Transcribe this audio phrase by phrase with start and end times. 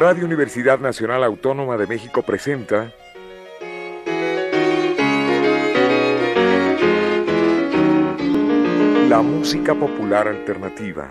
[0.00, 2.90] Radio Universidad Nacional Autónoma de México presenta
[9.10, 11.06] La música popular alternativa.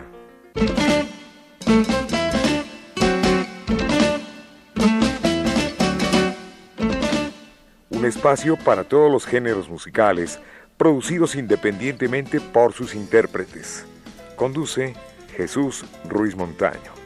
[7.91, 10.39] Un espacio para todos los géneros musicales,
[10.77, 13.85] producidos independientemente por sus intérpretes.
[14.35, 14.95] Conduce
[15.37, 16.98] Jesús Ruiz Montaño.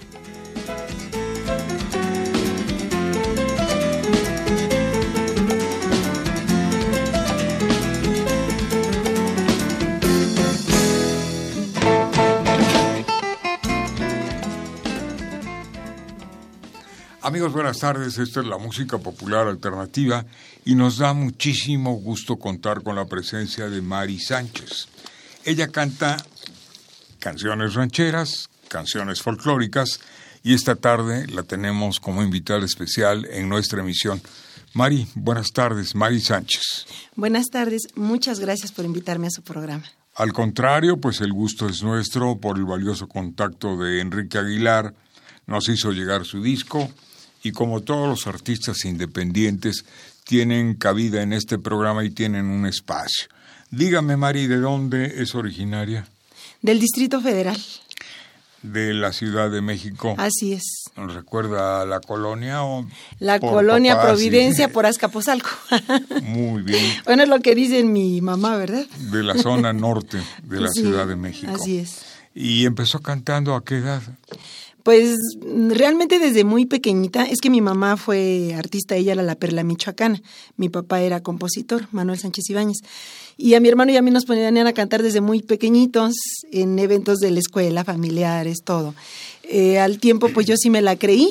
[17.33, 18.19] Amigos, buenas tardes.
[18.19, 20.23] Esta es la música popular alternativa
[20.65, 24.87] y nos da muchísimo gusto contar con la presencia de Mari Sánchez.
[25.43, 26.23] Ella canta
[27.17, 29.99] canciones rancheras, canciones folclóricas
[30.43, 34.21] y esta tarde la tenemos como invitada especial en nuestra emisión.
[34.75, 35.95] Mari, buenas tardes.
[35.95, 36.85] Mari Sánchez.
[37.15, 37.87] Buenas tardes.
[37.95, 39.85] Muchas gracias por invitarme a su programa.
[40.13, 44.93] Al contrario, pues el gusto es nuestro por el valioso contacto de Enrique Aguilar.
[45.47, 46.91] Nos hizo llegar su disco
[47.43, 49.85] y como todos los artistas independientes
[50.23, 53.27] tienen cabida en este programa y tienen un espacio.
[53.69, 56.07] Dígame, Mari, ¿de dónde es originaria?
[56.61, 57.57] Del Distrito Federal.
[58.61, 60.15] De la Ciudad de México.
[60.17, 60.63] Así es.
[60.95, 62.87] ¿Nos recuerda a la colonia o
[63.19, 65.49] La colonia Providencia por Azcapotzalco.
[66.23, 66.85] Muy bien.
[67.03, 68.85] Bueno, es lo que dice mi mamá, ¿verdad?
[69.11, 71.51] De la zona norte de la Sí, Ciudad de México.
[71.53, 72.05] Así es.
[72.33, 74.01] ¿Y empezó cantando a qué edad?
[74.83, 75.17] Pues
[75.69, 80.21] realmente desde muy pequeñita, es que mi mamá fue artista, ella era la Perla Michoacana,
[80.57, 82.79] mi papá era compositor, Manuel Sánchez Ibáñez,
[83.37, 86.15] y a mi hermano y a mí nos ponían a cantar desde muy pequeñitos
[86.51, 88.93] en eventos de la escuela, familiares, todo.
[89.43, 91.29] Eh, al tiempo pues yo sí me la creí,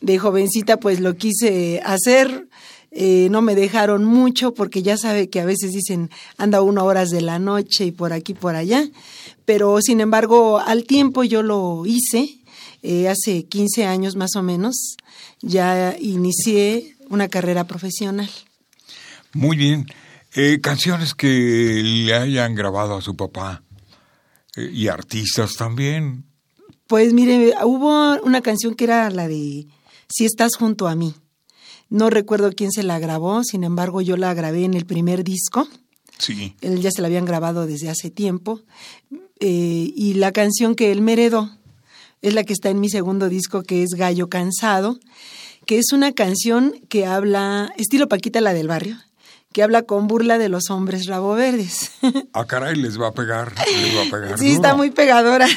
[0.00, 2.46] de jovencita pues lo quise hacer,
[2.92, 6.08] eh, no me dejaron mucho porque ya sabe que a veces dicen
[6.38, 8.88] anda uno a horas de la noche y por aquí por allá,
[9.44, 12.35] pero sin embargo al tiempo yo lo hice,
[12.86, 14.96] eh, hace 15 años más o menos,
[15.42, 18.30] ya inicié una carrera profesional.
[19.32, 19.86] Muy bien.
[20.34, 23.64] Eh, canciones que le hayan grabado a su papá
[24.54, 26.26] eh, y artistas también.
[26.86, 29.66] Pues mire, hubo una canción que era la de
[30.08, 31.14] Si estás junto a mí.
[31.88, 35.66] No recuerdo quién se la grabó, sin embargo yo la grabé en el primer disco.
[36.18, 36.54] Sí.
[36.60, 38.60] Él ya se la habían grabado desde hace tiempo.
[39.40, 41.50] Eh, y la canción que él me heredó
[42.22, 44.98] es la que está en mi segundo disco, que es Gallo Cansado,
[45.66, 48.96] que es una canción que habla, estilo Paquita la del barrio,
[49.52, 51.90] que habla con burla de los hombres rabo verdes.
[52.32, 53.52] Ah, caray, les va a pegar.
[53.82, 54.38] Les va a pegar.
[54.38, 55.48] sí, está muy pegadora.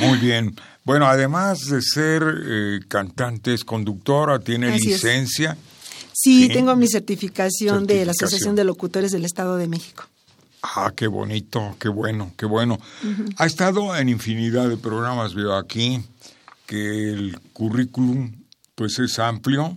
[0.00, 0.54] Muy bien.
[0.84, 5.02] Bueno, además de ser eh, cantante, es conductora, tiene Así es.
[5.02, 5.56] licencia.
[6.12, 6.48] Sí, Sí.
[6.52, 8.12] tengo mi certificación, de la.
[8.12, 10.04] Asociación de Locutores del Estado de México.
[10.62, 12.78] Ah, qué bonito, qué bueno, qué bueno.
[13.36, 16.02] Ha estado en infinidad de programas, veo aquí,
[16.66, 18.32] que el currículum
[18.74, 19.76] pues es amplio.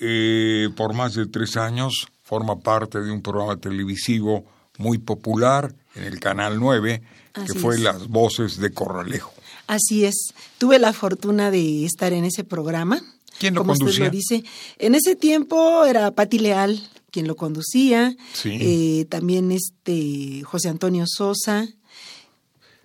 [0.00, 4.44] Eh, por más de tres años forma parte de un programa televisivo
[4.78, 7.02] muy popular en el Canal 9,
[7.46, 7.80] que fue es.
[7.80, 9.32] Las Voces de Corralejo.
[9.66, 10.34] Así es.
[10.58, 13.00] Tuve la fortuna de estar en ese programa.
[13.38, 14.44] ¿Quién lo como usted lo dice.
[14.78, 16.80] En ese tiempo era Pati Leal
[17.12, 18.16] quien lo conducía.
[18.32, 18.58] Sí.
[18.60, 21.68] Eh, también este José Antonio Sosa.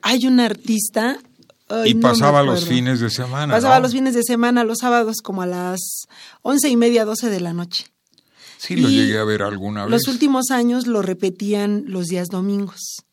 [0.04, 1.18] Hay un artista.
[1.70, 3.54] ay, y no pasaba los fines de semana.
[3.56, 3.84] Pasaba ¿no?
[3.84, 5.80] los fines de semana, los sábados, como a las
[6.44, 7.88] once y media, doce de la noche.
[8.60, 9.92] Sí, lo y llegué a ver alguna vez.
[9.92, 13.04] Los últimos años lo repetían los días domingos.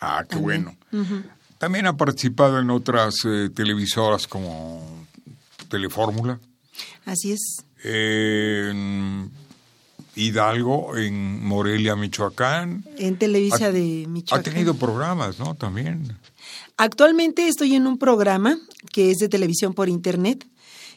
[0.00, 0.76] Ah, qué También.
[0.90, 1.22] bueno.
[1.58, 5.06] También ha participado en otras eh, televisoras como
[5.70, 6.38] Telefórmula,
[7.06, 7.64] Así es.
[7.82, 9.30] en
[10.16, 12.84] Hidalgo, en Morelia, Michoacán.
[12.98, 14.42] En Televisa Ha- de Ha Michoacán.
[14.52, 15.54] tenido programas, ¿no?
[15.54, 16.16] También.
[16.76, 18.58] Actualmente estoy en un programa
[18.92, 20.46] que es de televisión por internet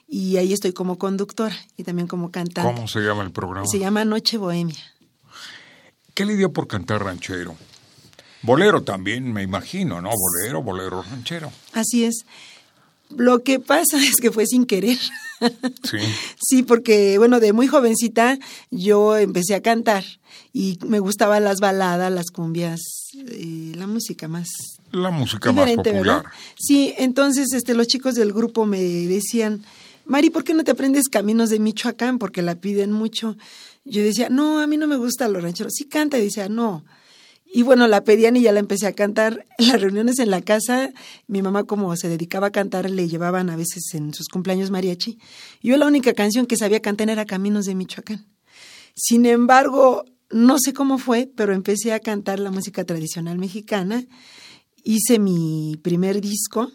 [0.08, 2.74] y ahí estoy como conductora y también como cantante.
[2.74, 3.68] ¿Cómo se llama el programa?
[3.68, 4.76] Se llama Noche Bohemia.
[6.14, 7.56] ¿Qué le dio por cantar ranchero?
[8.42, 10.10] Bolero también, me imagino, ¿no?
[10.12, 11.52] Bolero, bolero ranchero.
[11.74, 12.26] Así es.
[13.16, 14.98] Lo que pasa es que fue sin querer.
[15.84, 15.98] Sí.
[16.42, 18.40] Sí, porque bueno, de muy jovencita
[18.72, 20.04] yo empecé a cantar
[20.52, 22.80] y me gustaban las baladas, las cumbias,
[23.14, 24.50] eh, la música más
[24.92, 25.94] La música más popular.
[25.94, 26.24] ¿verdad?
[26.58, 29.64] Sí, entonces este, los chicos del grupo me decían,
[30.06, 32.18] Mari, ¿por qué no te aprendes Caminos de Michoacán?
[32.18, 33.38] Porque la piden mucho.
[33.86, 35.74] Yo decía, no, a mí no me gusta los rancheros.
[35.76, 36.84] Sí canta y decía, no.
[37.52, 39.46] Y bueno, la pedían y ya la empecé a cantar.
[39.58, 40.92] Las reuniones en la casa,
[41.28, 45.18] mi mamá como se dedicaba a cantar, le llevaban a veces en sus cumpleaños mariachi.
[45.62, 48.28] Yo la única canción que sabía cantar era Caminos de Michoacán.
[48.96, 54.06] Sin embargo, no sé cómo fue, pero empecé a cantar la música tradicional mexicana.
[54.84, 56.72] Hice mi primer disco,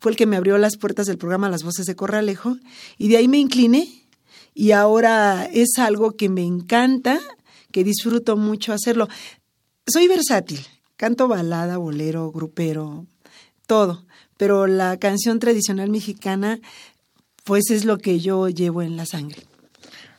[0.00, 2.56] fue el que me abrió las puertas del programa Las Voces de Corralejo,
[2.98, 3.88] y de ahí me incliné.
[4.54, 7.20] Y ahora es algo que me encanta,
[7.70, 9.06] que disfruto mucho hacerlo.
[9.88, 10.66] Soy versátil,
[10.96, 13.06] canto balada, bolero, grupero,
[13.68, 14.04] todo,
[14.36, 16.58] pero la canción tradicional mexicana,
[17.44, 19.46] pues es lo que yo llevo en la sangre.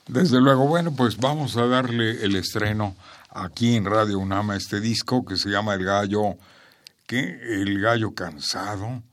[0.07, 2.95] Desde luego, bueno, pues vamos a darle el estreno
[3.29, 6.37] aquí en Radio Unama este disco que se llama El Gallo,
[7.05, 7.19] que
[7.61, 9.03] El Gallo Cansado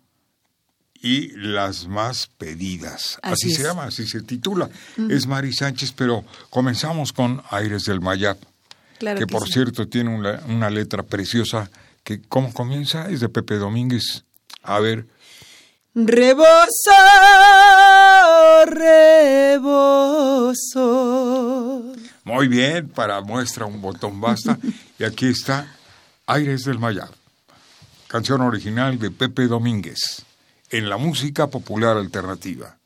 [1.02, 3.18] y las más pedidas.
[3.22, 4.70] Así, se llama, así se titula.
[5.10, 8.38] Es Mari Sánchez, pero comenzamos con Aires del Mayap,
[8.98, 11.70] que, por cierto tiene una, una, letra preciosa
[12.02, 13.10] que ¿cómo comienza?
[13.10, 14.24] Es de Pepe Domínguez.
[14.62, 15.06] A ver.
[15.94, 16.90] Reboso,
[18.66, 20.04] reboso.
[22.24, 24.58] Muy bien, para muestra un botón basta.
[24.98, 25.68] y aquí está
[26.26, 27.10] Aires del Mayab,
[28.08, 30.24] canción original de Pepe Domínguez,
[30.70, 32.78] en la música popular alternativa.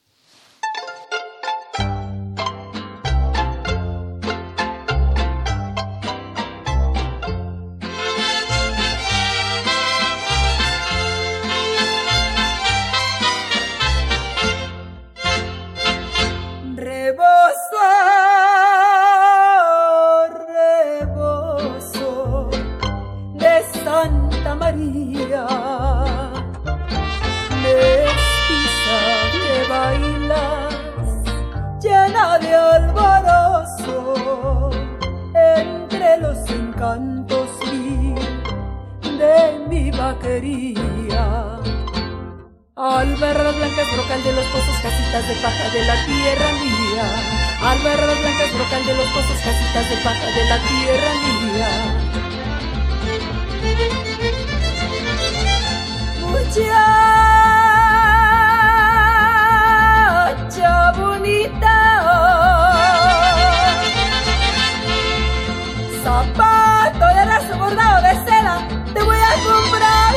[66.09, 70.15] zapato de raso bordado de seda te voy a comprar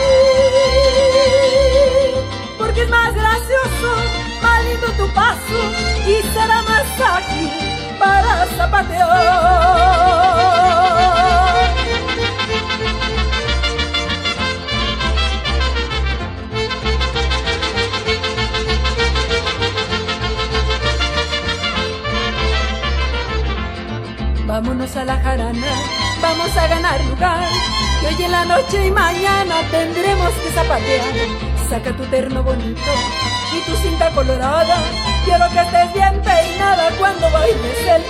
[2.58, 3.90] porque es más gracioso,
[4.42, 5.60] más lindo tu paso
[6.08, 6.86] y será más
[7.18, 7.52] ágil
[8.00, 9.12] para zapatear.
[24.64, 25.74] Vámonos a la jarana,
[26.22, 27.50] vamos a ganar lugar.
[28.00, 31.02] Que hoy en la noche y mañana tendremos que zapatear.
[31.68, 32.92] Saca tu terno bonito
[33.58, 34.78] y tu cinta colorada.
[35.26, 38.04] Quiero que estés bien peinada cuando bailes el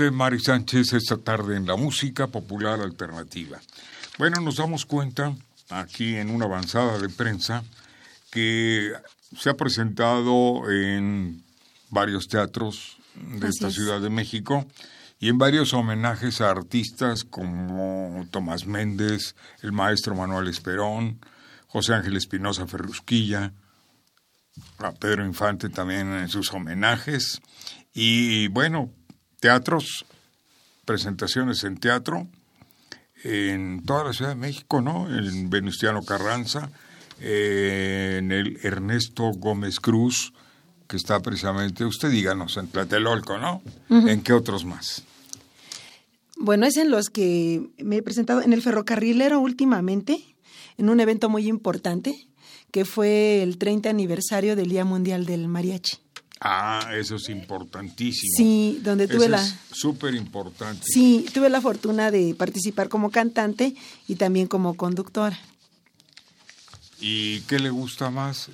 [0.00, 0.16] torito.
[0.16, 3.60] Mari Sánchez esta tarde en la música popular alternativa.
[4.18, 5.34] Bueno, nos damos cuenta
[5.68, 7.62] aquí en una avanzada de prensa
[8.30, 8.92] que
[9.36, 11.42] se ha presentado en
[11.90, 14.66] varios teatros de esta Ciudad de México
[15.18, 21.20] y en varios homenajes a artistas como Tomás Méndez, el maestro Manuel Esperón,
[21.66, 23.52] José Ángel Espinosa Ferrusquilla,
[24.78, 27.40] a Pedro Infante también en sus homenajes.
[27.92, 28.92] Y bueno,
[29.40, 30.04] teatros
[30.84, 32.28] presentaciones en teatro
[33.24, 35.06] en toda la Ciudad de México, ¿no?
[35.14, 36.70] En Venustiano Carranza,
[37.20, 40.32] en el Ernesto Gómez Cruz,
[40.88, 43.62] que está precisamente, usted díganos, en Tlatelolco, ¿no?
[43.90, 45.02] ¿En qué otros más?
[46.36, 50.24] Bueno, es en los que me he presentado en el ferrocarrilero últimamente,
[50.78, 52.26] en un evento muy importante,
[52.70, 55.98] que fue el 30 aniversario del Día Mundial del Mariachi.
[56.40, 58.32] Ah, eso es importantísimo.
[58.34, 59.42] Sí, donde tuve Eso la...
[59.42, 60.82] es súper importante.
[60.86, 63.74] Sí, tuve la fortuna de participar como cantante
[64.08, 65.38] y también como conductora.
[66.98, 68.50] ¿Y qué le gusta más,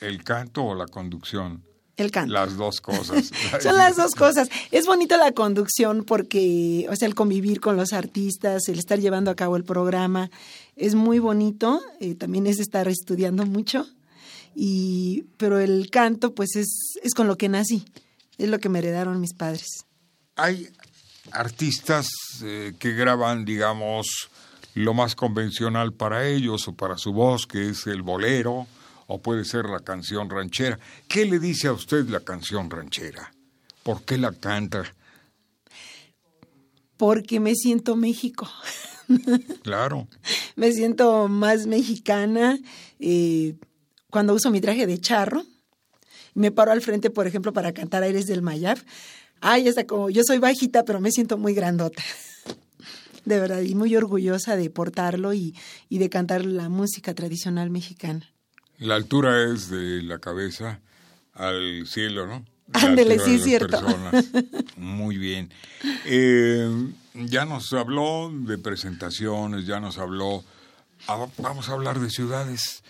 [0.00, 1.62] el canto o la conducción?
[1.96, 2.34] El canto.
[2.34, 3.30] Las dos cosas.
[3.62, 4.48] Son las dos cosas.
[4.70, 9.30] Es bonito la conducción porque, o sea, el convivir con los artistas, el estar llevando
[9.30, 10.30] a cabo el programa,
[10.76, 11.80] es muy bonito.
[12.00, 13.86] eh, también es estar estudiando mucho.
[14.54, 17.84] Y, pero el canto, pues es, es con lo que nací.
[18.38, 19.84] Es lo que me heredaron mis padres.
[20.36, 20.68] Hay
[21.32, 22.08] artistas
[22.42, 24.28] eh, que graban, digamos,
[24.74, 28.66] lo más convencional para ellos o para su voz, que es el bolero,
[29.06, 30.78] o puede ser la canción ranchera.
[31.08, 33.32] ¿Qué le dice a usted la canción ranchera?
[33.82, 34.84] ¿Por qué la canta?
[36.96, 38.48] Porque me siento México.
[39.62, 40.08] Claro.
[40.56, 42.58] me siento más mexicana
[42.98, 43.54] eh,
[44.14, 45.44] cuando uso mi traje de charro.
[46.34, 48.78] Me paro al frente, por ejemplo, para cantar Aires del Mayab.
[49.40, 52.00] Ay, hasta como yo soy bajita, pero me siento muy grandota.
[53.24, 55.56] De verdad, y muy orgullosa de portarlo y,
[55.88, 58.30] y de cantar la música tradicional mexicana.
[58.78, 60.80] La altura es de la cabeza
[61.32, 62.44] al cielo, ¿no?
[62.72, 63.80] Ándele, sí, es cierto.
[63.80, 64.26] personas.
[64.76, 65.50] Muy bien.
[66.04, 70.44] Eh, ya nos habló de presentaciones, ya nos habló.
[71.08, 72.84] Ah, vamos a hablar de ciudades.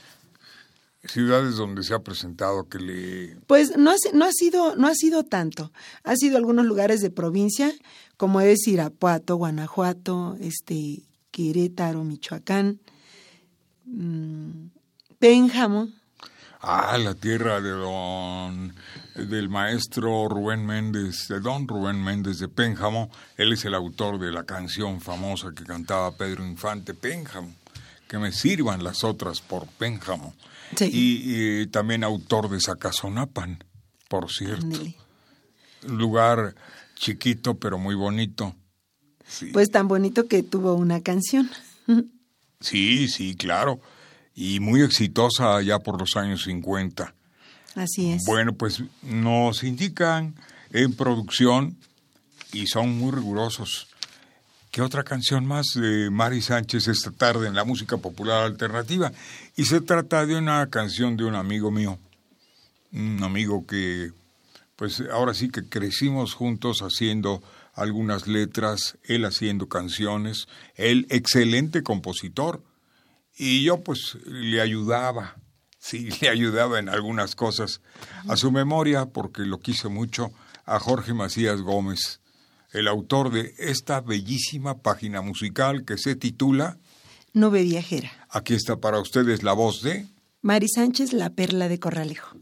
[1.06, 3.36] Ciudades donde se ha presentado que le.
[3.46, 5.72] Pues no ha, no ha sido, no ha sido tanto.
[6.02, 7.72] Ha sido algunos lugares de provincia,
[8.16, 12.80] como es Irapuato, Guanajuato, este, Querétaro, Michoacán,
[13.84, 14.68] mm,
[15.18, 15.88] Pénjamo.
[16.60, 18.74] Ah, la tierra de don.
[19.14, 23.10] del maestro Rubén Méndez, de don Rubén Méndez de Pénjamo.
[23.36, 27.54] Él es el autor de la canción famosa que cantaba Pedro Infante, Pénjamo.
[28.08, 30.34] Que me sirvan las otras por Pénjamo.
[30.76, 30.90] Sí.
[30.92, 33.62] Y, y también autor de Zacazonapan,
[34.08, 34.64] por cierto.
[34.64, 34.96] Ándele.
[35.86, 36.54] Un lugar
[36.96, 38.54] chiquito pero muy bonito.
[39.26, 41.50] Sí, Pues tan bonito que tuvo una canción.
[42.60, 43.80] sí, sí, claro.
[44.34, 47.14] Y muy exitosa ya por los años 50.
[47.76, 48.22] Así es.
[48.26, 50.34] Bueno, pues nos indican
[50.70, 51.76] en producción
[52.52, 53.88] y son muy rigurosos.
[54.74, 59.12] ¿Qué otra canción más de Mari Sánchez esta tarde en la música popular alternativa?
[59.54, 61.96] Y se trata de una canción de un amigo mío,
[62.90, 64.10] un amigo que,
[64.74, 67.40] pues ahora sí que crecimos juntos haciendo
[67.72, 72.60] algunas letras, él haciendo canciones, él excelente compositor,
[73.38, 75.36] y yo pues le ayudaba,
[75.78, 77.80] sí, le ayudaba en algunas cosas
[78.26, 80.32] a su memoria, porque lo quise mucho,
[80.66, 82.18] a Jorge Macías Gómez,
[82.74, 86.78] el autor de esta bellísima página musical que se titula,
[87.32, 88.12] Nube viajera.
[88.28, 90.06] aquí está para ustedes la voz de...
[90.42, 92.36] Mari Sánchez, la perla de Corralejo.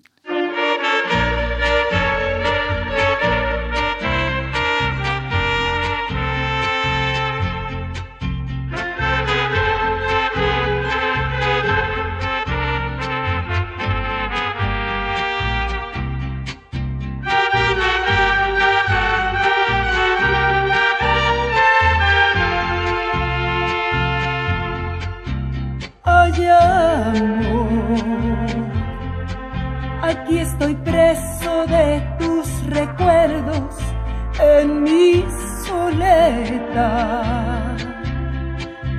[36.73, 37.77] Soledad.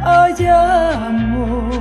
[0.06, 1.72] Ay, amor,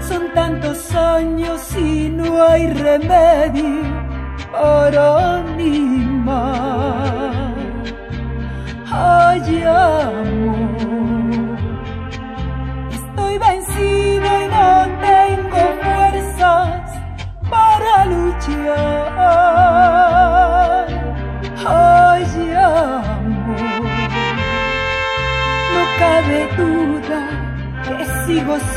[0.00, 3.82] son tantos años y no hay remedio
[4.52, 5.42] para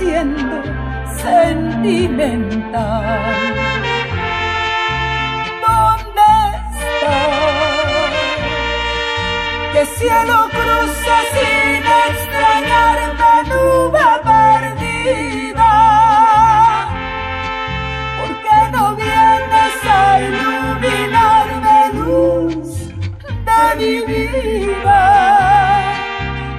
[0.04, 0.58] siendo
[1.22, 2.76] sentimental.
[5.64, 8.16] ¿Dónde estás?
[9.74, 15.74] que cielo cruza sin extrañarme nube perdida.
[18.20, 22.70] ¿Por qué no vienes a iluminarme luz
[23.48, 25.02] de mi vida?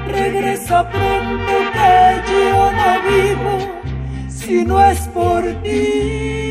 [0.08, 1.24] Regresa pronto
[4.54, 6.43] si no es por ti.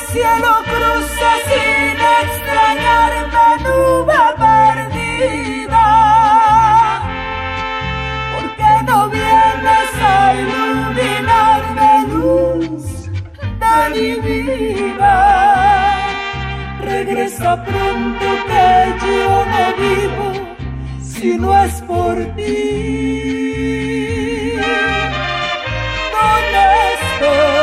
[0.00, 5.86] cielo cruza sin extrañarme nube perdida.
[8.34, 12.84] Porque no vienes a iluminarme luz
[13.62, 15.14] de mi vida.
[16.80, 18.68] Regresa pronto que
[19.06, 20.28] yo no vivo
[21.02, 22.52] si no es por ti.
[26.12, 26.62] ¿Dónde
[26.94, 27.55] estoy?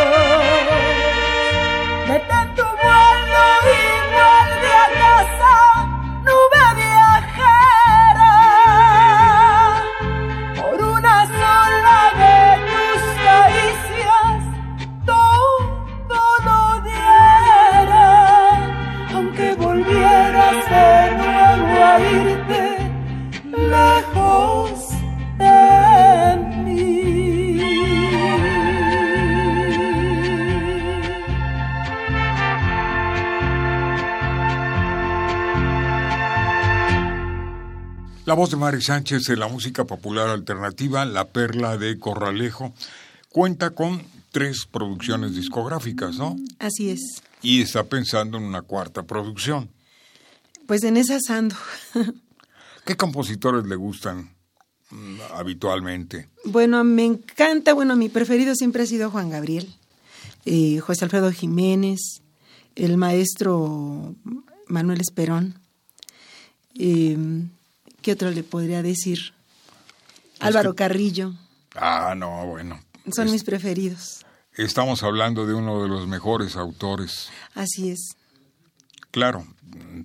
[38.33, 42.73] La voz de Mari Sánchez de la música popular alternativa, La Perla de Corralejo,
[43.29, 46.35] cuenta con tres producciones discográficas, ¿no?
[46.57, 47.21] Así es.
[47.43, 49.69] Y está pensando en una cuarta producción.
[50.65, 51.55] Pues en esas ando.
[52.85, 54.33] ¿Qué compositores le gustan
[54.89, 56.27] mm, habitualmente?
[56.43, 59.71] Bueno, me encanta, bueno, mi preferido siempre ha sido Juan Gabriel,
[60.45, 62.23] eh, José Alfredo Jiménez,
[62.75, 64.15] el maestro
[64.65, 65.59] Manuel Esperón.
[66.79, 67.15] Eh,
[68.03, 69.33] ¿Qué otro le podría decir?
[70.41, 71.33] Álvaro Carrillo.
[71.73, 72.81] Ah, no, bueno.
[73.15, 74.25] Son mis preferidos.
[74.55, 77.29] Estamos hablando de uno de los mejores autores.
[77.55, 78.17] Así es.
[79.11, 79.47] Claro,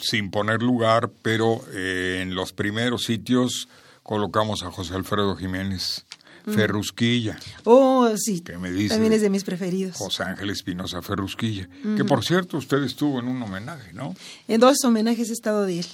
[0.00, 3.68] sin poner lugar, pero eh, en los primeros sitios
[4.04, 6.04] colocamos a José Alfredo Jiménez.
[6.46, 7.37] Ferrusquilla.
[7.64, 8.40] Oh, sí.
[8.40, 9.96] Que me dice También es de mis preferidos.
[9.96, 11.68] José Ángel Espinosa Ferrusquilla.
[11.96, 14.14] Que por cierto, usted estuvo en un homenaje, ¿no?
[14.46, 15.87] En dos homenajes he estado de él.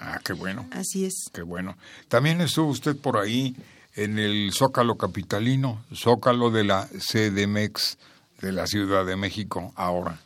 [0.00, 0.66] Ah, qué bueno.
[0.72, 1.24] Así es.
[1.32, 1.76] Qué bueno.
[2.08, 3.56] También estuvo usted por ahí
[3.94, 7.98] en el Zócalo Capitalino, Zócalo de la CDMX
[8.40, 10.20] de la Ciudad de México ahora.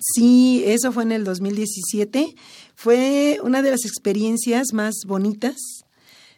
[0.00, 2.34] Sí, eso fue en el 2017.
[2.74, 5.56] Fue una de las experiencias más bonitas,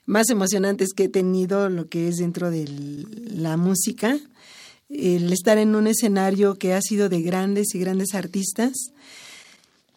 [0.05, 2.66] más emocionantes que he tenido lo que es dentro de
[3.31, 4.18] la música.
[4.88, 8.73] El estar en un escenario que ha sido de grandes y grandes artistas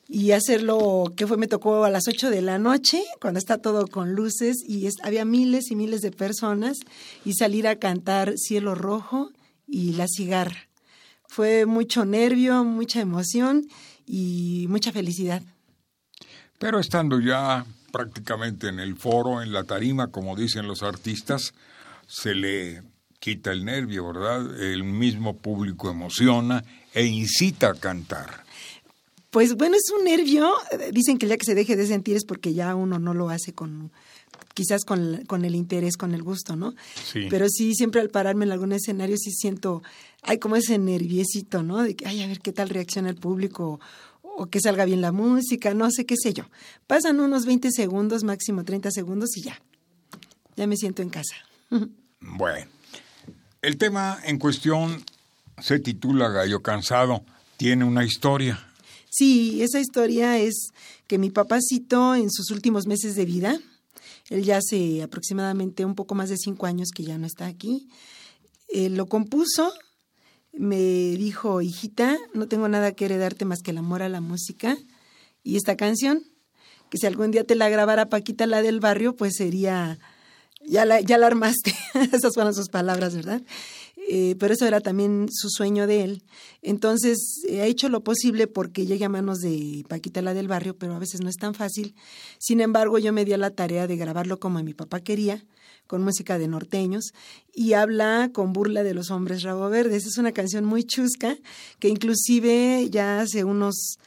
[0.07, 3.87] y hacerlo, que fue, me tocó a las 8 de la noche, cuando está todo
[3.87, 6.77] con luces y había miles y miles de personas
[7.23, 9.31] y salir a cantar Cielo Rojo
[9.67, 10.67] y La Cigarra.
[11.27, 13.67] Fue mucho nervio, mucha emoción
[14.05, 15.41] y mucha felicidad.
[16.59, 21.53] Pero estando ya prácticamente en el foro, en la tarima, como dicen los artistas,
[22.07, 22.83] se le
[23.19, 24.61] quita el nervio, ¿verdad?
[24.61, 26.63] El mismo público emociona
[26.93, 28.44] e incita a cantar.
[29.35, 30.49] Pues bueno, es un nervio.
[30.93, 33.51] Dicen que ya que se deje de sentir es porque ya uno no lo hace
[33.51, 33.91] con
[34.53, 36.73] quizás con, con el interés, con el gusto, ¿no?
[37.11, 37.27] Sí.
[37.29, 39.83] Pero sí, siempre al pararme en algún escenario sí siento,
[40.21, 41.83] hay como ese nerviecito, ¿no?
[41.83, 43.81] De que, ay, a ver qué tal reacciona el público
[44.21, 46.45] o que salga bien la música, no sé qué sé yo.
[46.87, 49.61] Pasan unos 20 segundos, máximo 30 segundos y ya.
[50.55, 51.35] Ya me siento en casa.
[52.21, 52.65] Bueno,
[53.61, 55.03] el tema en cuestión
[55.59, 57.25] se titula Gallo Cansado.
[57.57, 58.65] Tiene una historia.
[59.17, 60.71] Sí, esa historia es
[61.07, 63.57] que mi papacito en sus últimos meses de vida,
[64.29, 67.87] él ya hace aproximadamente un poco más de cinco años que ya no está aquí,
[68.67, 69.71] eh, lo compuso,
[70.51, 74.77] me dijo, hijita, no tengo nada que heredarte más que el amor a la música
[75.43, 76.21] y esta canción,
[76.89, 79.97] que si algún día te la grabara Paquita, la del barrio, pues sería,
[80.65, 81.73] ya la, ya la armaste,
[82.11, 83.41] esas fueron sus palabras, ¿verdad?
[84.07, 86.23] Eh, pero eso era también su sueño de él.
[86.61, 90.77] Entonces, eh, ha hecho lo posible porque llegue a manos de Paquita la del barrio,
[90.77, 91.95] pero a veces no es tan fácil.
[92.37, 95.43] Sin embargo, yo me di a la tarea de grabarlo como mi papá quería,
[95.87, 97.13] con música de norteños,
[97.53, 100.05] y habla con burla de los hombres rabo verdes.
[100.05, 101.37] Es una canción muy chusca,
[101.79, 103.97] que inclusive ya hace unos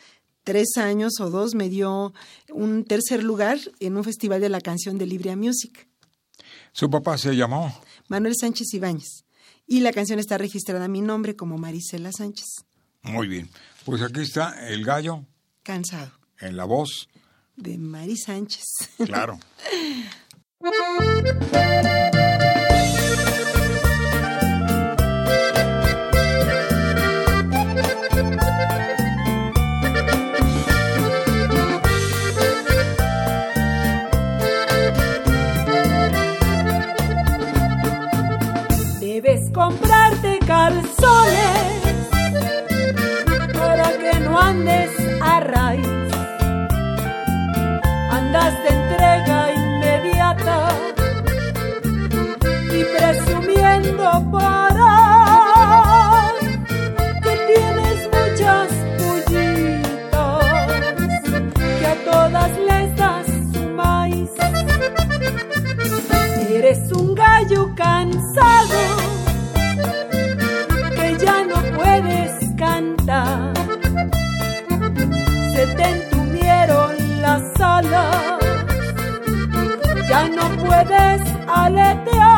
[0.45, 2.13] tres años o dos me dio
[2.53, 5.89] un tercer lugar en un festival de la canción de Libria Music.
[6.73, 7.75] ¿Su papá se llamó?
[8.09, 9.28] Manuel Sánchez Ibáñez
[9.69, 12.47] y la canción está registrada a mi nombre como Marisela Sánchez.
[13.03, 13.49] Muy bien.
[13.85, 15.25] Pues aquí está el gallo.
[15.63, 16.11] Cansado.
[16.41, 17.09] En la voz.
[17.57, 18.65] De Mari Sánchez.
[19.05, 19.39] Claro.
[80.69, 82.38] puedes aletear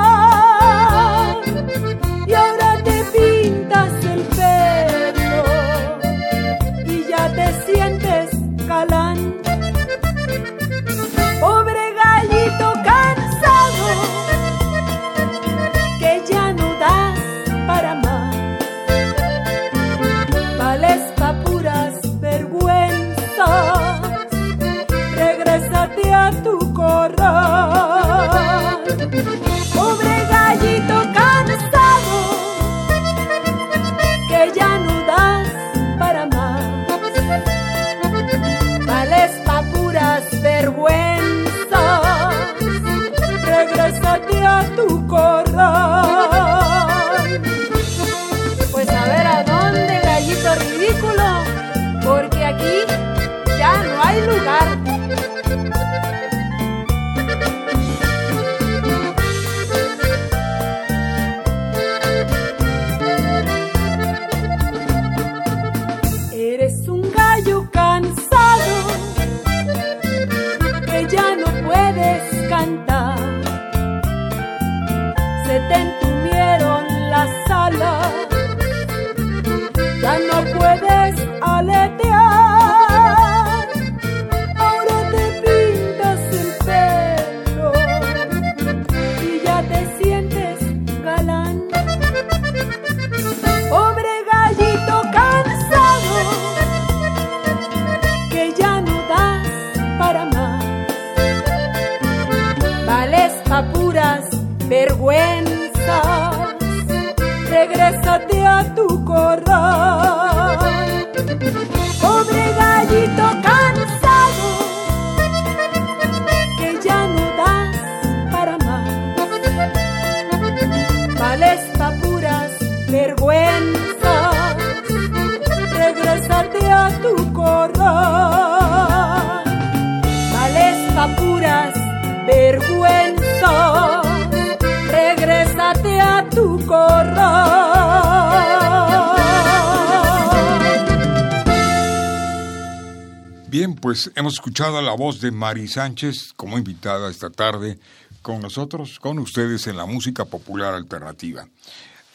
[143.90, 147.80] pues hemos escuchado la voz de Mari Sánchez como invitada esta tarde
[148.22, 151.48] con nosotros, con ustedes en la música popular alternativa.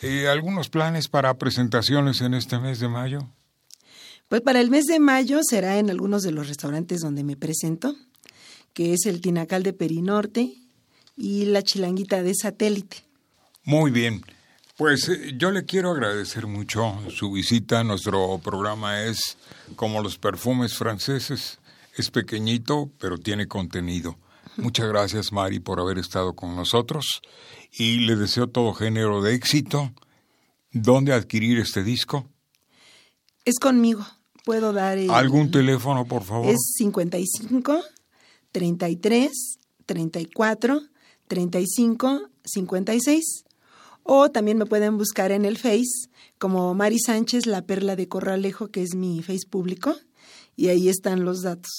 [0.01, 3.27] Eh, ¿Algunos planes para presentaciones en este mes de mayo?
[4.29, 7.93] Pues para el mes de mayo será en algunos de los restaurantes donde me presento,
[8.71, 10.53] que es el Tinacal de Perinorte
[11.17, 13.03] y la Chilanguita de Satélite.
[13.65, 14.23] Muy bien.
[14.77, 17.83] Pues eh, yo le quiero agradecer mucho su visita.
[17.83, 19.37] Nuestro programa es
[19.75, 21.59] como los perfumes franceses.
[21.95, 24.17] Es pequeñito, pero tiene contenido.
[24.57, 27.21] Muchas gracias, Mari, por haber estado con nosotros.
[27.71, 29.91] Y le deseo todo género de éxito.
[30.71, 32.27] ¿Dónde adquirir este disco?
[33.45, 34.05] Es conmigo.
[34.43, 36.47] Puedo dar el- ¿Algún teléfono, por favor?
[36.53, 37.81] Es 55
[38.51, 39.31] 33
[39.85, 40.81] 34
[41.27, 43.43] 35 56.
[44.03, 48.67] O también me pueden buscar en el Face como Mari Sánchez, la perla de Corralejo,
[48.67, 49.95] que es mi Face público.
[50.55, 51.71] Y ahí están los datos.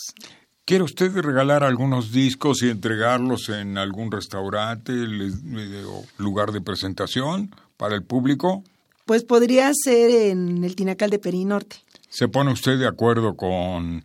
[0.64, 7.54] ¿Quiere usted regalar algunos discos y entregarlos en algún restaurante le- o lugar de presentación
[7.76, 8.64] para el público?
[9.04, 11.76] Pues podría ser en el Tinacal de Perinorte.
[12.08, 14.04] ¿Se pone usted de acuerdo con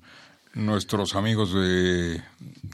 [0.54, 2.22] nuestros amigos de,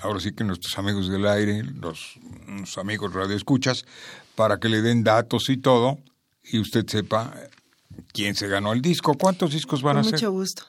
[0.02, 3.86] ahora sí que nuestros amigos del aire, los, los amigos radioescuchas,
[4.36, 5.98] para que le den datos y todo
[6.44, 7.34] y usted sepa
[8.12, 9.14] quién se ganó el disco?
[9.14, 10.14] ¿Cuántos discos van Con a ser?
[10.14, 10.64] mucho gusto.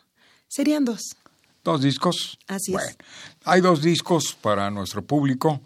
[0.48, 1.16] Serían dos.
[1.62, 2.38] ¿Dos discos?
[2.46, 2.78] Así es.
[2.82, 2.96] Bueno,
[3.44, 5.60] hay dos discos para nuestro público.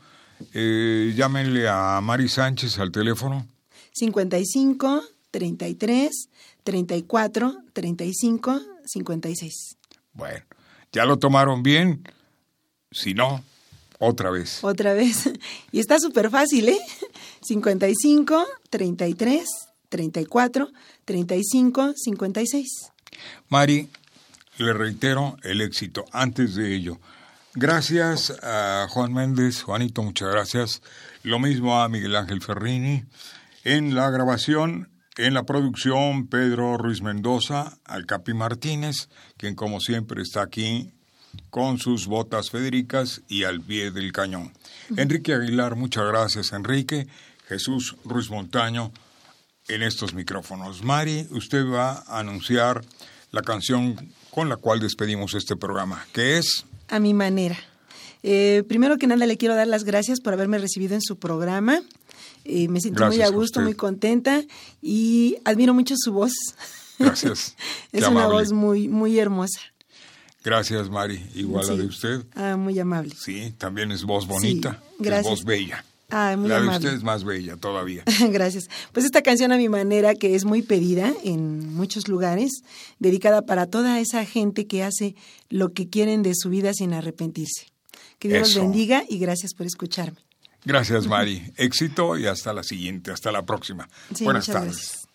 [0.52, 3.46] Eh, llámenle a Mari Sánchez al teléfono
[3.92, 6.10] 55 33
[6.64, 9.76] 34 35 56.
[10.14, 10.44] Bueno,
[10.92, 12.02] ¿ya lo tomaron bien?
[12.90, 13.44] Si no,
[13.98, 14.62] otra vez.
[14.64, 15.30] Otra vez.
[15.70, 16.80] Y está súper fácil, ¿eh?
[17.42, 19.44] 55 33
[19.88, 20.68] 34
[21.04, 22.68] 35 56.
[23.48, 23.88] Mari,
[24.62, 26.04] le reitero el éxito.
[26.12, 27.00] Antes de ello,
[27.54, 30.82] gracias a Juan Méndez, Juanito, muchas gracias.
[31.22, 33.04] Lo mismo a Miguel Ángel Ferrini.
[33.64, 40.22] En la grabación, en la producción, Pedro Ruiz Mendoza, al Capi Martínez, quien como siempre
[40.22, 40.90] está aquí
[41.50, 44.52] con sus botas federicas y al pie del cañón.
[44.96, 47.06] Enrique Aguilar, muchas gracias, Enrique.
[47.48, 48.92] Jesús Ruiz Montaño
[49.68, 50.82] en estos micrófonos.
[50.82, 52.82] Mari, usted va a anunciar
[53.32, 53.96] la canción
[54.30, 56.64] con la cual despedimos este programa, que es...
[56.88, 57.58] A mi manera.
[58.22, 61.82] Eh, primero que nada le quiero dar las gracias por haberme recibido en su programa.
[62.44, 64.42] Eh, me siento muy a gusto, muy contenta
[64.80, 66.32] y admiro mucho su voz.
[66.98, 67.56] Gracias.
[67.92, 69.60] es una voz muy, muy hermosa.
[70.44, 71.24] Gracias, Mari.
[71.34, 72.24] Igual la de usted.
[72.34, 73.14] Ah, muy amable.
[73.16, 74.82] Sí, también es voz bonita.
[74.98, 75.26] gracias.
[75.26, 75.84] Es voz bella.
[76.36, 78.04] Muy la de usted es más bella todavía.
[78.30, 78.68] Gracias.
[78.92, 82.62] Pues esta canción a mi manera, que es muy pedida en muchos lugares,
[82.98, 85.14] dedicada para toda esa gente que hace
[85.48, 87.66] lo que quieren de su vida sin arrepentirse.
[88.18, 90.18] Que Dios los bendiga y gracias por escucharme.
[90.64, 91.52] Gracias, Mari.
[91.56, 93.88] Éxito y hasta la siguiente, hasta la próxima.
[94.20, 95.08] Buenas tardes.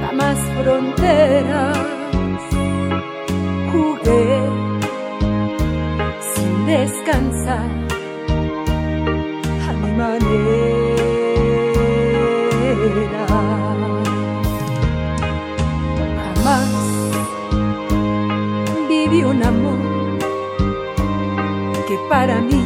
[0.00, 1.78] jamás fronteras.
[3.72, 4.40] Jugué
[6.34, 7.70] sin descansar
[9.68, 10.46] a mi manera.
[16.16, 16.70] Jamás
[18.88, 19.78] viví un amor
[21.88, 22.65] que para mí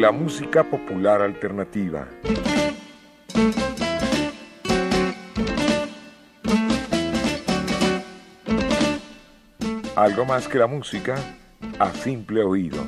[0.00, 2.08] La música popular alternativa.
[9.94, 11.16] Algo más que la música
[11.78, 12.82] a simple oído.